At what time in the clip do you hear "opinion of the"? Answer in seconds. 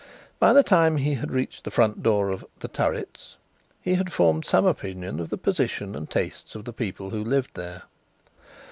4.65-5.37